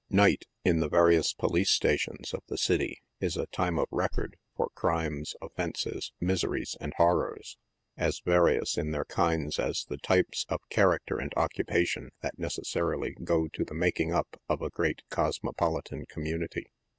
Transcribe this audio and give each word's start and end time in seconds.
Night 0.09 0.45
in 0.65 0.79
the 0.79 0.89
various 0.89 1.31
Police 1.31 1.69
stations 1.69 2.33
of 2.33 2.41
the 2.47 2.57
city 2.57 3.03
is 3.19 3.37
a 3.37 3.45
time 3.45 3.77
of 3.77 3.85
record 3.91 4.35
for 4.55 4.69
crimes, 4.73 5.35
offences, 5.43 6.11
miseries 6.19 6.75
and 6.81 6.91
horrors, 6.95 7.59
as 7.97 8.19
various 8.25 8.79
in 8.79 8.89
their 8.89 9.05
kinds 9.05 9.59
as 9.59 9.85
the 9.89 9.97
types 9.97 10.47
of 10.49 10.59
character 10.71 11.19
and 11.19 11.31
occupation 11.37 12.09
that 12.21 12.39
necessarily 12.39 13.11
go 13.23 13.47
to 13.49 13.63
the 13.63 13.75
making 13.75 14.11
up 14.11 14.41
of 14.49 14.63
a 14.63 14.71
great 14.71 15.03
cosmopolitan 15.11 16.07
community. 16.07 16.71